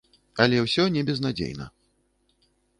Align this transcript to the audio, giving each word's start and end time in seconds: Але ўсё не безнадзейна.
Але 0.45 0.61
ўсё 0.63 0.87
не 0.95 1.05
безнадзейна. 1.11 1.65